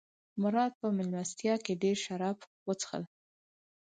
[0.41, 3.03] مراد په مېلمستیا کې ډېر شراب وڅښل.